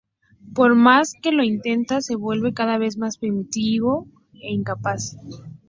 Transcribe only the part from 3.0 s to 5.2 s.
primitivo e incapaz.